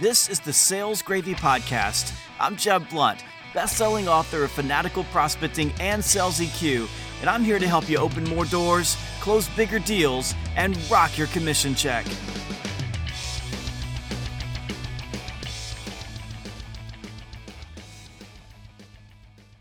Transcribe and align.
This 0.00 0.30
is 0.30 0.40
the 0.40 0.54
Sales 0.54 1.02
Gravy 1.02 1.34
Podcast. 1.34 2.14
I'm 2.38 2.56
Jeb 2.56 2.88
Blount, 2.88 3.22
best-selling 3.52 4.08
author 4.08 4.44
of 4.44 4.50
Fanatical 4.50 5.04
Prospecting 5.12 5.74
and 5.78 6.02
Sales 6.02 6.40
EQ, 6.40 6.88
and 7.20 7.28
I'm 7.28 7.44
here 7.44 7.58
to 7.58 7.68
help 7.68 7.86
you 7.86 7.98
open 7.98 8.24
more 8.24 8.46
doors, 8.46 8.96
close 9.20 9.46
bigger 9.50 9.78
deals, 9.78 10.32
and 10.56 10.74
rock 10.90 11.18
your 11.18 11.26
commission 11.26 11.74
check. 11.74 12.06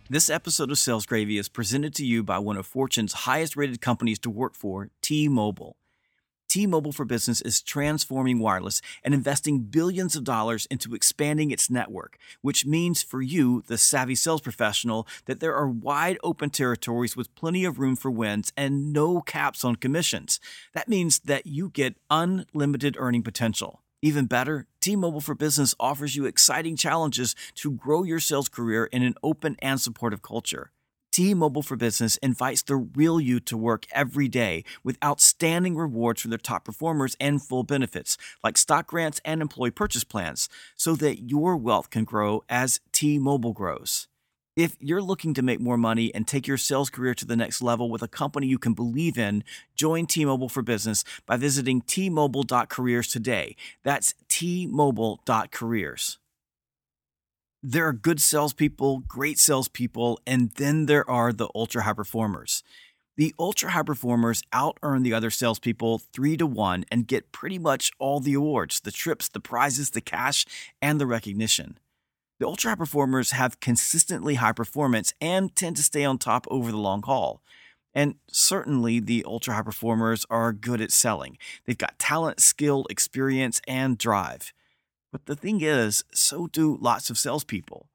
This 0.09 0.29
episode 0.29 0.71
of 0.71 0.77
Sales 0.77 1.05
Gravy 1.05 1.37
is 1.37 1.49
presented 1.49 1.93
to 1.95 2.05
you 2.05 2.23
by 2.23 2.39
one 2.39 2.55
of 2.55 2.65
Fortune's 2.65 3.11
highest 3.11 3.57
rated 3.57 3.81
companies 3.81 4.19
to 4.19 4.29
work 4.29 4.55
for, 4.55 4.87
T 5.01 5.27
Mobile. 5.27 5.75
T 6.49 6.65
Mobile 6.65 6.91
for 6.91 7.05
Business 7.05 7.41
is 7.41 7.61
transforming 7.61 8.39
wireless 8.39 8.81
and 9.03 9.13
investing 9.13 9.59
billions 9.59 10.15
of 10.15 10.23
dollars 10.23 10.65
into 10.71 10.95
expanding 10.95 11.51
its 11.51 11.69
network, 11.69 12.17
which 12.41 12.65
means 12.65 13.03
for 13.03 13.21
you, 13.21 13.63
the 13.67 13.77
savvy 13.77 14.15
sales 14.15 14.41
professional, 14.41 15.07
that 15.25 15.41
there 15.41 15.53
are 15.53 15.69
wide 15.69 16.17
open 16.23 16.49
territories 16.49 17.15
with 17.15 17.35
plenty 17.35 17.65
of 17.65 17.77
room 17.77 17.95
for 17.95 18.09
wins 18.09 18.51
and 18.57 18.91
no 18.91 19.21
caps 19.21 19.63
on 19.63 19.75
commissions. 19.75 20.39
That 20.73 20.89
means 20.89 21.19
that 21.19 21.45
you 21.45 21.69
get 21.69 21.97
unlimited 22.09 22.95
earning 22.97 23.21
potential. 23.21 23.83
Even 24.01 24.25
better, 24.25 24.65
T 24.81 24.95
Mobile 24.95 25.21
for 25.21 25.35
Business 25.35 25.75
offers 25.79 26.15
you 26.15 26.25
exciting 26.25 26.75
challenges 26.75 27.35
to 27.55 27.69
grow 27.69 28.01
your 28.01 28.19
sales 28.19 28.49
career 28.49 28.85
in 28.85 29.03
an 29.03 29.13
open 29.21 29.55
and 29.59 29.79
supportive 29.79 30.23
culture. 30.23 30.71
T 31.11 31.33
Mobile 31.33 31.63
for 31.63 31.75
Business 31.75 32.17
invites 32.17 32.61
the 32.61 32.75
real 32.75 33.19
you 33.19 33.39
to 33.41 33.57
work 33.57 33.85
every 33.91 34.27
day 34.27 34.63
with 34.83 34.97
outstanding 35.03 35.75
rewards 35.75 36.21
for 36.21 36.27
their 36.27 36.37
top 36.37 36.63
performers 36.65 37.17
and 37.19 37.41
full 37.41 37.63
benefits, 37.63 38.17
like 38.43 38.57
stock 38.57 38.87
grants 38.87 39.19
and 39.25 39.41
employee 39.41 39.71
purchase 39.71 40.03
plans, 40.03 40.49
so 40.75 40.95
that 40.95 41.29
your 41.29 41.57
wealth 41.57 41.89
can 41.89 42.03
grow 42.03 42.43
as 42.47 42.79
T 42.91 43.17
Mobile 43.17 43.53
grows. 43.53 44.07
If 44.55 44.75
you're 44.79 45.01
looking 45.01 45.33
to 45.35 45.41
make 45.41 45.59
more 45.59 45.77
money 45.77 46.13
and 46.13 46.27
take 46.27 46.45
your 46.45 46.57
sales 46.57 46.89
career 46.89 47.15
to 47.15 47.25
the 47.25 47.35
next 47.37 47.61
level 47.61 47.89
with 47.89 48.03
a 48.03 48.07
company 48.07 48.45
you 48.47 48.59
can 48.59 48.73
believe 48.73 49.17
in, 49.17 49.43
join 49.75 50.05
T 50.05 50.25
Mobile 50.25 50.49
for 50.49 50.61
Business 50.61 51.03
by 51.25 51.37
visiting 51.37 51.81
tmobile.careers 51.81 53.07
today. 53.07 53.55
That's 53.83 54.13
tmobile.careers 54.27 56.19
there 57.61 57.87
are 57.87 57.93
good 57.93 58.21
salespeople, 58.21 58.99
great 59.07 59.37
salespeople, 59.37 60.19
and 60.25 60.51
then 60.55 60.85
there 60.85 61.09
are 61.09 61.33
the 61.33 61.49
ultra 61.53 61.83
high 61.83 61.93
performers. 61.93 62.63
The 63.17 63.35
ultra 63.37 63.71
high 63.71 63.83
performers 63.83 64.43
out 64.53 64.77
earn 64.81 65.03
the 65.03 65.13
other 65.13 65.29
salespeople 65.29 65.99
three 66.13 66.37
to 66.37 66.45
one 66.45 66.85
and 66.89 67.05
get 67.05 67.33
pretty 67.33 67.59
much 67.59 67.91
all 67.99 68.21
the 68.21 68.33
awards 68.33 68.79
the 68.79 68.91
trips, 68.91 69.27
the 69.27 69.41
prizes, 69.41 69.89
the 69.89 69.99
cash, 69.99 70.45
and 70.81 71.01
the 71.01 71.05
recognition. 71.05 71.77
The 72.39 72.47
ultra 72.47 72.71
high 72.71 72.77
performers 72.77 73.31
have 73.31 73.59
consistently 73.59 74.35
high 74.35 74.53
performance 74.53 75.13
and 75.19 75.53
tend 75.53 75.75
to 75.75 75.83
stay 75.83 76.05
on 76.05 76.17
top 76.17 76.47
over 76.49 76.71
the 76.71 76.77
long 76.77 77.01
haul. 77.01 77.41
And 77.93 78.15
certainly 78.31 79.01
the 79.01 79.25
ultra 79.27 79.55
high 79.55 79.63
performers 79.63 80.25
are 80.29 80.53
good 80.53 80.79
at 80.79 80.93
selling. 80.93 81.37
They've 81.65 81.77
got 81.77 81.99
talent, 81.99 82.39
skill, 82.39 82.85
experience, 82.89 83.59
and 83.67 83.97
drive. 83.97 84.53
But 85.11 85.25
the 85.25 85.35
thing 85.35 85.61
is, 85.61 86.03
so 86.13 86.47
do 86.47 86.77
lots 86.79 87.09
of 87.09 87.17
salespeople. 87.17 87.87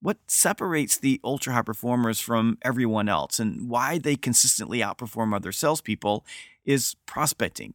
What 0.00 0.18
separates 0.28 0.96
the 0.96 1.20
ultra 1.24 1.52
high 1.52 1.62
performers 1.62 2.20
from 2.20 2.56
everyone 2.62 3.08
else 3.08 3.40
and 3.40 3.68
why 3.68 3.98
they 3.98 4.16
consistently 4.16 4.78
outperform 4.78 5.34
other 5.34 5.50
salespeople 5.52 6.24
is 6.64 6.94
prospecting. 7.04 7.74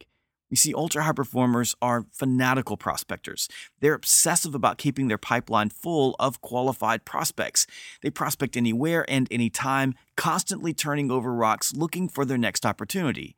You 0.50 0.56
see, 0.56 0.72
ultra 0.72 1.02
high 1.02 1.12
performers 1.12 1.74
are 1.82 2.06
fanatical 2.12 2.76
prospectors. 2.76 3.48
They're 3.80 3.94
obsessive 3.94 4.54
about 4.54 4.78
keeping 4.78 5.08
their 5.08 5.18
pipeline 5.18 5.70
full 5.70 6.16
of 6.18 6.40
qualified 6.40 7.04
prospects. 7.04 7.66
They 8.02 8.10
prospect 8.10 8.56
anywhere 8.56 9.04
and 9.08 9.26
anytime, 9.30 9.94
constantly 10.16 10.72
turning 10.72 11.10
over 11.10 11.34
rocks 11.34 11.74
looking 11.74 12.08
for 12.08 12.24
their 12.24 12.38
next 12.38 12.64
opportunity. 12.64 13.36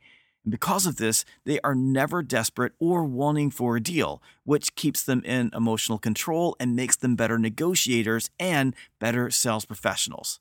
Because 0.48 0.86
of 0.86 0.96
this, 0.96 1.24
they 1.44 1.58
are 1.60 1.74
never 1.74 2.22
desperate 2.22 2.72
or 2.78 3.04
wanting 3.04 3.50
for 3.50 3.76
a 3.76 3.82
deal, 3.82 4.22
which 4.44 4.76
keeps 4.76 5.02
them 5.02 5.22
in 5.24 5.50
emotional 5.52 5.98
control 5.98 6.54
and 6.60 6.76
makes 6.76 6.94
them 6.94 7.16
better 7.16 7.38
negotiators 7.38 8.30
and 8.38 8.74
better 9.00 9.28
sales 9.30 9.64
professionals. 9.64 10.38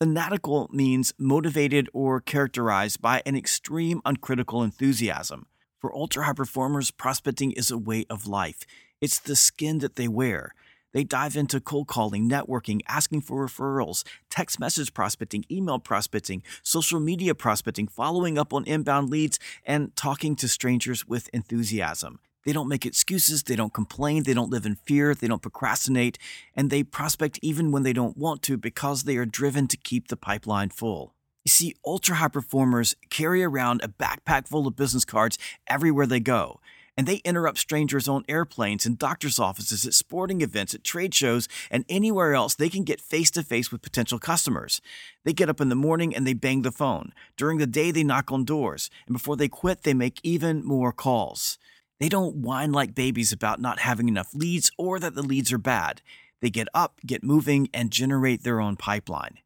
Fanatical 0.00 0.68
means 0.72 1.12
motivated 1.18 1.88
or 1.92 2.20
characterized 2.20 3.00
by 3.00 3.22
an 3.26 3.36
extreme 3.36 4.00
uncritical 4.04 4.62
enthusiasm. 4.62 5.46
For 5.80 5.94
ultra 5.94 6.24
high 6.24 6.32
performers, 6.32 6.90
prospecting 6.90 7.52
is 7.52 7.70
a 7.70 7.78
way 7.78 8.06
of 8.08 8.26
life. 8.26 8.64
It's 9.00 9.18
the 9.18 9.36
skin 9.36 9.78
that 9.78 9.96
they 9.96 10.08
wear. 10.08 10.54
They 10.94 11.02
dive 11.02 11.36
into 11.36 11.60
cold 11.60 11.88
calling, 11.88 12.30
networking, 12.30 12.80
asking 12.86 13.22
for 13.22 13.44
referrals, 13.44 14.04
text 14.30 14.60
message 14.60 14.94
prospecting, 14.94 15.44
email 15.50 15.80
prospecting, 15.80 16.44
social 16.62 17.00
media 17.00 17.34
prospecting, 17.34 17.88
following 17.88 18.38
up 18.38 18.54
on 18.54 18.64
inbound 18.64 19.10
leads, 19.10 19.40
and 19.66 19.94
talking 19.96 20.36
to 20.36 20.46
strangers 20.46 21.06
with 21.06 21.28
enthusiasm. 21.34 22.20
They 22.46 22.52
don't 22.52 22.68
make 22.68 22.86
excuses, 22.86 23.42
they 23.42 23.56
don't 23.56 23.74
complain, 23.74 24.22
they 24.22 24.34
don't 24.34 24.50
live 24.50 24.66
in 24.66 24.76
fear, 24.76 25.14
they 25.16 25.26
don't 25.26 25.42
procrastinate, 25.42 26.16
and 26.54 26.70
they 26.70 26.84
prospect 26.84 27.40
even 27.42 27.72
when 27.72 27.82
they 27.82 27.92
don't 27.92 28.16
want 28.16 28.42
to 28.42 28.56
because 28.56 29.02
they 29.02 29.16
are 29.16 29.26
driven 29.26 29.66
to 29.68 29.76
keep 29.76 30.08
the 30.08 30.16
pipeline 30.16 30.70
full. 30.70 31.14
You 31.44 31.50
see, 31.50 31.74
ultra 31.84 32.16
high 32.16 32.28
performers 32.28 32.94
carry 33.10 33.42
around 33.42 33.82
a 33.82 33.88
backpack 33.88 34.46
full 34.46 34.68
of 34.68 34.76
business 34.76 35.04
cards 35.04 35.38
everywhere 35.66 36.06
they 36.06 36.20
go 36.20 36.60
and 36.96 37.06
they 37.06 37.16
interrupt 37.16 37.58
strangers 37.58 38.08
on 38.08 38.24
airplanes 38.28 38.86
in 38.86 38.96
doctor's 38.96 39.38
offices, 39.38 39.86
at 39.86 39.94
sporting 39.94 40.40
events, 40.40 40.74
at 40.74 40.84
trade 40.84 41.14
shows, 41.14 41.48
and 41.70 41.84
anywhere 41.88 42.34
else 42.34 42.54
they 42.54 42.68
can 42.68 42.84
get 42.84 43.00
face 43.00 43.30
to 43.32 43.42
face 43.42 43.72
with 43.72 43.82
potential 43.82 44.18
customers. 44.18 44.80
They 45.24 45.32
get 45.32 45.48
up 45.48 45.60
in 45.60 45.68
the 45.68 45.74
morning 45.74 46.14
and 46.14 46.26
they 46.26 46.34
bang 46.34 46.62
the 46.62 46.72
phone. 46.72 47.12
During 47.36 47.58
the 47.58 47.66
day, 47.66 47.90
they 47.90 48.04
knock 48.04 48.30
on 48.30 48.44
doors, 48.44 48.90
and 49.06 49.12
before 49.12 49.36
they 49.36 49.48
quit, 49.48 49.82
they 49.82 49.94
make 49.94 50.20
even 50.22 50.64
more 50.64 50.92
calls. 50.92 51.58
They 52.00 52.08
don't 52.08 52.36
whine 52.36 52.72
like 52.72 52.94
babies 52.94 53.32
about 53.32 53.60
not 53.60 53.80
having 53.80 54.08
enough 54.08 54.34
leads 54.34 54.70
or 54.76 54.98
that 54.98 55.14
the 55.14 55.22
leads 55.22 55.52
are 55.52 55.58
bad. 55.58 56.02
They 56.40 56.50
get 56.50 56.68
up, 56.74 57.00
get 57.06 57.24
moving, 57.24 57.68
and 57.72 57.90
generate 57.90 58.42
their 58.42 58.60
own 58.60 58.76
pipeline. 58.76 59.38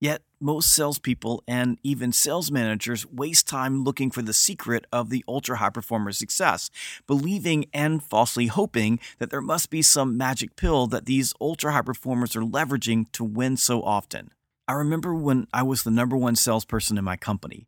Yet, 0.00 0.22
most 0.40 0.72
salespeople 0.72 1.44
and 1.46 1.78
even 1.82 2.12
sales 2.12 2.50
managers 2.50 3.06
waste 3.06 3.46
time 3.46 3.84
looking 3.84 4.10
for 4.10 4.22
the 4.22 4.32
secret 4.32 4.86
of 4.90 5.10
the 5.10 5.24
ultra 5.28 5.58
high 5.58 5.70
performer 5.70 6.12
success, 6.12 6.70
believing 7.06 7.66
and 7.74 8.02
falsely 8.02 8.46
hoping 8.46 8.98
that 9.18 9.30
there 9.30 9.42
must 9.42 9.70
be 9.70 9.82
some 9.82 10.16
magic 10.16 10.56
pill 10.56 10.86
that 10.86 11.06
these 11.06 11.34
ultra 11.40 11.72
high 11.72 11.82
performers 11.82 12.34
are 12.34 12.42
leveraging 12.42 13.10
to 13.12 13.22
win 13.22 13.56
so 13.56 13.82
often. 13.82 14.30
I 14.66 14.72
remember 14.72 15.14
when 15.14 15.46
I 15.52 15.62
was 15.62 15.82
the 15.82 15.90
number 15.90 16.16
one 16.16 16.36
salesperson 16.36 16.96
in 16.96 17.04
my 17.04 17.16
company. 17.16 17.66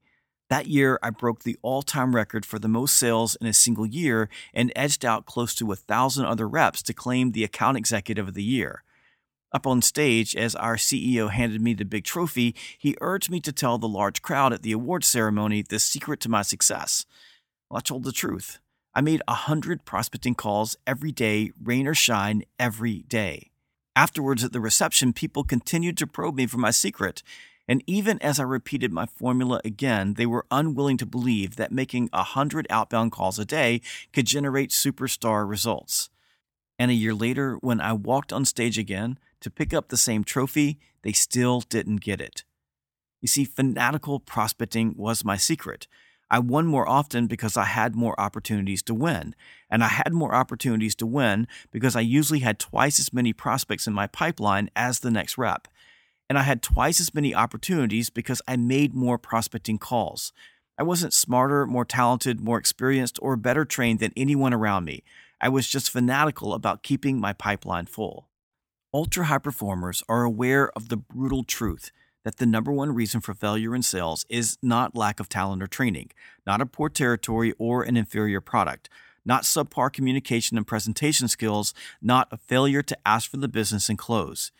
That 0.48 0.66
year, 0.66 0.98
I 1.02 1.10
broke 1.10 1.42
the 1.44 1.56
all 1.62 1.82
time 1.82 2.14
record 2.14 2.44
for 2.44 2.58
the 2.58 2.68
most 2.68 2.96
sales 2.96 3.36
in 3.40 3.46
a 3.46 3.52
single 3.52 3.86
year 3.86 4.28
and 4.52 4.72
edged 4.76 5.04
out 5.04 5.26
close 5.26 5.54
to 5.54 5.72
a 5.72 5.76
thousand 5.76 6.26
other 6.26 6.46
reps 6.48 6.82
to 6.82 6.92
claim 6.92 7.32
the 7.32 7.42
account 7.42 7.76
executive 7.76 8.28
of 8.28 8.34
the 8.34 8.42
year. 8.42 8.82
Up 9.54 9.66
on 9.66 9.82
stage, 9.82 10.34
as 10.34 10.54
our 10.54 10.76
CEO 10.76 11.30
handed 11.30 11.60
me 11.60 11.74
the 11.74 11.84
big 11.84 12.04
trophy, 12.04 12.54
he 12.78 12.96
urged 13.02 13.30
me 13.30 13.38
to 13.40 13.52
tell 13.52 13.76
the 13.76 13.88
large 13.88 14.22
crowd 14.22 14.52
at 14.52 14.62
the 14.62 14.72
awards 14.72 15.06
ceremony 15.06 15.60
the 15.60 15.78
secret 15.78 16.20
to 16.20 16.30
my 16.30 16.40
success. 16.40 17.04
Well, 17.68 17.78
I 17.78 17.80
told 17.80 18.04
the 18.04 18.12
truth. 18.12 18.60
I 18.94 19.02
made 19.02 19.20
a 19.28 19.34
hundred 19.34 19.84
prospecting 19.84 20.34
calls 20.34 20.76
every 20.86 21.12
day, 21.12 21.52
rain 21.62 21.86
or 21.86 21.94
shine, 21.94 22.44
every 22.58 23.02
day. 23.02 23.50
Afterwards, 23.94 24.42
at 24.42 24.52
the 24.52 24.60
reception, 24.60 25.12
people 25.12 25.44
continued 25.44 25.98
to 25.98 26.06
probe 26.06 26.36
me 26.36 26.46
for 26.46 26.58
my 26.58 26.70
secret. 26.70 27.22
And 27.68 27.84
even 27.86 28.20
as 28.22 28.40
I 28.40 28.44
repeated 28.44 28.90
my 28.90 29.06
formula 29.06 29.60
again, 29.64 30.14
they 30.14 30.26
were 30.26 30.46
unwilling 30.50 30.96
to 30.98 31.06
believe 31.06 31.56
that 31.56 31.72
making 31.72 32.08
a 32.12 32.22
hundred 32.22 32.66
outbound 32.70 33.12
calls 33.12 33.38
a 33.38 33.44
day 33.44 33.82
could 34.14 34.26
generate 34.26 34.70
superstar 34.70 35.48
results. 35.48 36.08
And 36.78 36.90
a 36.90 36.94
year 36.94 37.14
later, 37.14 37.56
when 37.60 37.80
I 37.80 37.92
walked 37.92 38.32
on 38.32 38.44
stage 38.44 38.78
again, 38.78 39.18
to 39.42 39.50
pick 39.50 39.74
up 39.74 39.88
the 39.88 39.96
same 39.96 40.24
trophy, 40.24 40.78
they 41.02 41.12
still 41.12 41.60
didn't 41.60 42.00
get 42.00 42.20
it. 42.20 42.44
You 43.20 43.28
see, 43.28 43.44
fanatical 43.44 44.18
prospecting 44.18 44.94
was 44.96 45.24
my 45.24 45.36
secret. 45.36 45.86
I 46.30 46.38
won 46.38 46.66
more 46.66 46.88
often 46.88 47.26
because 47.26 47.58
I 47.58 47.66
had 47.66 47.94
more 47.94 48.18
opportunities 48.18 48.82
to 48.84 48.94
win. 48.94 49.34
And 49.70 49.84
I 49.84 49.88
had 49.88 50.14
more 50.14 50.34
opportunities 50.34 50.94
to 50.96 51.06
win 51.06 51.46
because 51.70 51.94
I 51.94 52.00
usually 52.00 52.40
had 52.40 52.58
twice 52.58 52.98
as 52.98 53.12
many 53.12 53.34
prospects 53.34 53.86
in 53.86 53.92
my 53.92 54.06
pipeline 54.06 54.70
as 54.74 55.00
the 55.00 55.10
next 55.10 55.36
rep. 55.36 55.68
And 56.30 56.38
I 56.38 56.42
had 56.42 56.62
twice 56.62 57.00
as 57.00 57.14
many 57.14 57.34
opportunities 57.34 58.08
because 58.08 58.40
I 58.48 58.56
made 58.56 58.94
more 58.94 59.18
prospecting 59.18 59.78
calls. 59.78 60.32
I 60.78 60.82
wasn't 60.82 61.12
smarter, 61.12 61.66
more 61.66 61.84
talented, 61.84 62.40
more 62.40 62.56
experienced, 62.56 63.18
or 63.20 63.36
better 63.36 63.66
trained 63.66 64.00
than 64.00 64.12
anyone 64.16 64.54
around 64.54 64.86
me. 64.86 65.04
I 65.38 65.50
was 65.50 65.68
just 65.68 65.90
fanatical 65.90 66.54
about 66.54 66.82
keeping 66.82 67.20
my 67.20 67.34
pipeline 67.34 67.86
full. 67.86 68.28
Ultra 68.94 69.24
high 69.24 69.38
performers 69.38 70.02
are 70.06 70.22
aware 70.22 70.70
of 70.76 70.90
the 70.90 70.98
brutal 70.98 71.44
truth 71.44 71.92
that 72.26 72.36
the 72.36 72.44
number 72.44 72.70
one 72.70 72.94
reason 72.94 73.22
for 73.22 73.32
failure 73.32 73.74
in 73.74 73.80
sales 73.80 74.26
is 74.28 74.58
not 74.62 74.94
lack 74.94 75.18
of 75.18 75.30
talent 75.30 75.62
or 75.62 75.66
training, 75.66 76.10
not 76.46 76.60
a 76.60 76.66
poor 76.66 76.90
territory 76.90 77.54
or 77.58 77.82
an 77.82 77.96
inferior 77.96 78.42
product, 78.42 78.90
not 79.24 79.44
subpar 79.44 79.90
communication 79.90 80.58
and 80.58 80.66
presentation 80.66 81.26
skills, 81.26 81.72
not 82.02 82.28
a 82.30 82.36
failure 82.36 82.82
to 82.82 82.98
ask 83.06 83.30
for 83.30 83.38
the 83.38 83.48
business 83.48 83.88
and 83.88 83.96
close. 83.96 84.52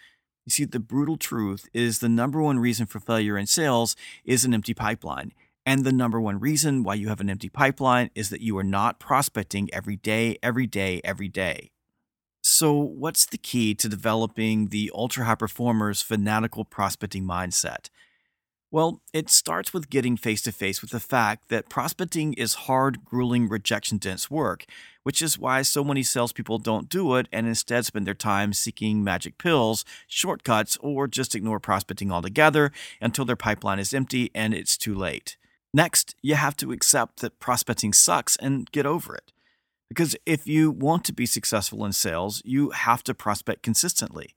You 0.46 0.50
see, 0.50 0.64
the 0.64 0.80
brutal 0.80 1.18
truth 1.18 1.68
is 1.74 1.98
the 1.98 2.08
number 2.08 2.40
one 2.40 2.58
reason 2.58 2.86
for 2.86 3.00
failure 3.00 3.36
in 3.36 3.46
sales 3.46 3.96
is 4.24 4.46
an 4.46 4.54
empty 4.54 4.72
pipeline. 4.72 5.32
And 5.66 5.84
the 5.84 5.92
number 5.92 6.18
one 6.18 6.40
reason 6.40 6.84
why 6.84 6.94
you 6.94 7.08
have 7.08 7.20
an 7.20 7.28
empty 7.28 7.50
pipeline 7.50 8.08
is 8.14 8.30
that 8.30 8.40
you 8.40 8.56
are 8.56 8.64
not 8.64 8.98
prospecting 8.98 9.68
every 9.74 9.96
day, 9.96 10.38
every 10.42 10.66
day, 10.66 11.02
every 11.04 11.28
day. 11.28 11.72
So, 12.44 12.72
what's 12.72 13.24
the 13.24 13.38
key 13.38 13.72
to 13.76 13.88
developing 13.88 14.68
the 14.68 14.90
ultra 14.92 15.24
high 15.24 15.36
performer's 15.36 16.02
fanatical 16.02 16.64
prospecting 16.64 17.22
mindset? 17.22 17.88
Well, 18.72 19.00
it 19.12 19.30
starts 19.30 19.72
with 19.72 19.90
getting 19.90 20.16
face 20.16 20.42
to 20.42 20.50
face 20.50 20.80
with 20.80 20.90
the 20.90 20.98
fact 20.98 21.50
that 21.50 21.68
prospecting 21.68 22.32
is 22.32 22.54
hard, 22.54 23.04
grueling, 23.04 23.48
rejection 23.48 23.98
dense 23.98 24.28
work, 24.28 24.64
which 25.04 25.22
is 25.22 25.38
why 25.38 25.62
so 25.62 25.84
many 25.84 26.02
salespeople 26.02 26.58
don't 26.58 26.88
do 26.88 27.14
it 27.16 27.28
and 27.30 27.46
instead 27.46 27.86
spend 27.86 28.08
their 28.08 28.14
time 28.14 28.52
seeking 28.52 29.04
magic 29.04 29.38
pills, 29.38 29.84
shortcuts, 30.08 30.76
or 30.80 31.06
just 31.06 31.36
ignore 31.36 31.60
prospecting 31.60 32.10
altogether 32.10 32.72
until 33.00 33.24
their 33.24 33.36
pipeline 33.36 33.78
is 33.78 33.94
empty 33.94 34.30
and 34.34 34.52
it's 34.52 34.76
too 34.76 34.94
late. 34.94 35.36
Next, 35.72 36.16
you 36.22 36.34
have 36.34 36.56
to 36.56 36.72
accept 36.72 37.20
that 37.20 37.38
prospecting 37.38 37.92
sucks 37.92 38.36
and 38.36 38.70
get 38.72 38.86
over 38.86 39.14
it. 39.14 39.31
Because 39.92 40.16
if 40.24 40.46
you 40.46 40.70
want 40.70 41.04
to 41.04 41.12
be 41.12 41.26
successful 41.26 41.84
in 41.84 41.92
sales, 41.92 42.40
you 42.46 42.70
have 42.70 43.02
to 43.04 43.12
prospect 43.12 43.62
consistently. 43.62 44.34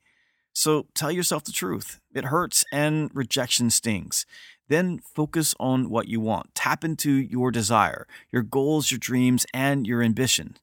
So 0.52 0.88
tell 0.94 1.14
yourself 1.14 1.46
the 1.46 1.54
truth. 1.54 2.02
It 2.14 2.26
hurts 2.26 2.66
and 2.74 3.10
rejection 3.14 3.70
stings. 3.70 4.26
Then 4.68 5.00
focus 5.00 5.56
on 5.58 5.90
what 5.90 6.10
you 6.10 6.20
want. 6.20 6.54
Tap 6.56 6.84
into 6.84 7.14
your 7.14 7.52
desire, 7.52 8.06
your 8.34 8.42
goals, 8.42 8.92
your 8.92 8.98
dreams, 8.98 9.46
and 9.54 9.88
your 9.88 10.04
ambition. 10.04 10.58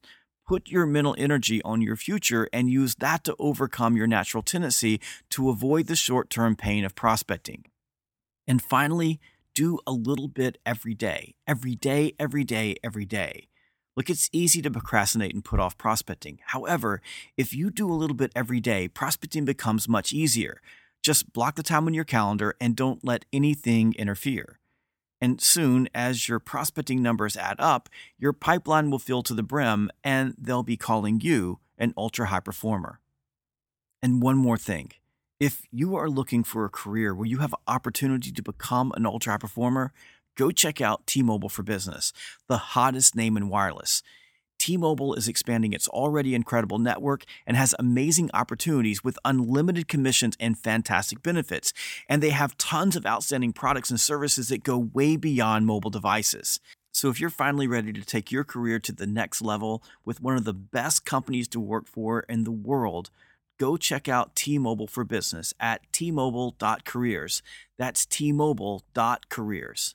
Put 0.47 0.69
your 0.69 0.85
mental 0.85 1.15
energy 1.17 1.63
on 1.63 1.81
your 1.81 1.97
future 1.97 2.47
and 2.53 2.69
use 2.69 2.95
that 2.97 3.25
to 3.25 3.35
overcome 3.39 3.97
your 3.97 4.07
natural 4.07 4.43
tendency 4.43 5.01
to 5.31 5.49
avoid 5.49 5.87
the 5.87 5.97
short 5.97 6.29
term 6.29 6.55
pain 6.55 6.85
of 6.85 6.95
prospecting. 6.95 7.65
And 8.47 8.61
finally, 8.61 9.21
do 9.55 9.79
a 9.87 9.93
little 9.93 10.29
bit 10.29 10.59
every 10.67 10.93
day. 10.93 11.35
Every 11.47 11.77
day, 11.77 12.13
every 12.19 12.45
day, 12.45 12.77
every 12.85 13.07
day. 13.07 13.49
Look, 13.97 14.09
it's 14.09 14.31
easy 14.33 14.63
to 14.63 14.71
procrastinate 14.71 15.35
and 15.35 15.45
put 15.45 15.61
off 15.61 15.77
prospecting. 15.77 16.39
However, 16.47 17.03
if 17.37 17.55
you 17.55 17.71
do 17.71 17.91
a 17.91 17.95
little 17.95 18.17
bit 18.17 18.33
every 18.35 18.61
day, 18.61 18.89
prospecting 18.89 19.45
becomes 19.45 19.89
much 19.89 20.13
easier. 20.13 20.61
Just 21.03 21.33
block 21.33 21.57
the 21.57 21.63
time 21.63 21.87
on 21.87 21.95
your 21.95 22.05
calendar 22.05 22.55
and 22.61 22.77
don't 22.77 23.05
let 23.05 23.25
anything 23.33 23.95
interfere. 23.99 24.59
And 25.21 25.41
soon, 25.41 25.89
as 25.95 26.29
your 26.29 26.39
prospecting 26.39 27.03
numbers 27.03 27.37
add 27.37 27.57
up, 27.59 27.89
your 28.19 28.33
pipeline 28.33 28.91
will 28.91 28.99
fill 28.99 29.23
to 29.25 29.35
the 29.35 29.43
brim 29.43 29.91
and 30.03 30.35
they'll 30.39 30.63
be 30.63 30.77
calling 30.77 31.21
you 31.21 31.61
an 31.79 31.93
ultra 31.97 32.27
high 32.27 32.41
performer. 32.41 32.99
And 34.03 34.23
one 34.23 34.37
more 34.37 34.59
thing 34.59 34.93
if 35.39 35.63
you 35.73 35.97
are 35.97 36.09
looking 36.09 36.45
for 36.45 36.65
a 36.65 36.71
career 36.71 37.13
where 37.13 37.27
you 37.27 37.39
have 37.39 37.55
opportunity 37.67 38.31
to 38.31 38.43
become 38.43 38.93
an 38.97 39.05
ultra 39.05 39.33
high 39.33 39.39
performer, 39.39 39.93
go 40.37 40.51
check 40.51 40.81
out 40.81 41.07
T 41.07 41.23
Mobile 41.23 41.49
for 41.49 41.63
Business, 41.63 42.13
the 42.49 42.59
hottest 42.59 43.15
name 43.15 43.37
in 43.37 43.49
wireless. 43.49 44.03
T 44.63 44.77
Mobile 44.77 45.15
is 45.15 45.27
expanding 45.27 45.73
its 45.73 45.89
already 45.89 46.37
incredible 46.37 46.79
network 46.79 47.25
and 47.49 47.57
has 47.57 47.75
amazing 47.81 48.31
opportunities 48.33 49.03
with 49.03 49.19
unlimited 49.25 49.89
commissions 49.89 50.37
and 50.39 50.57
fantastic 50.57 51.21
benefits. 51.21 51.73
And 52.09 52.23
they 52.23 52.31
have 52.31 52.57
tons 52.59 52.95
of 52.95 53.05
outstanding 53.05 53.53
products 53.55 53.91
and 53.91 54.01
services 54.01 54.51
that 54.51 54.63
go 54.63 54.79
way 54.79 55.17
beyond 55.17 55.67
mobile 55.67 55.91
devices. 55.91 56.61
So, 56.93 57.09
if 57.09 57.19
you're 57.21 57.29
finally 57.29 57.67
ready 57.67 57.93
to 57.93 58.05
take 58.05 58.31
your 58.31 58.45
career 58.45 58.79
to 58.79 58.93
the 58.93 59.07
next 59.07 59.43
level 59.43 59.83
with 60.05 60.21
one 60.21 60.37
of 60.37 60.45
the 60.45 60.55
best 60.55 61.05
companies 61.05 61.49
to 61.49 61.59
work 61.59 61.89
for 61.89 62.21
in 62.29 62.45
the 62.45 62.53
world, 62.53 63.11
go 63.59 63.77
check 63.77 64.09
out 64.09 64.37
T-Mobile 64.37 64.87
for 64.87 65.03
Business 65.03 65.53
at 65.59 65.81
tmobile.careers. 65.93 67.43
That's 67.79 68.07
tmobile.careers. 68.07 69.95